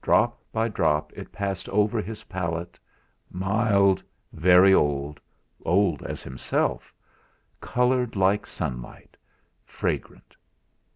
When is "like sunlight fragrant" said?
8.14-10.36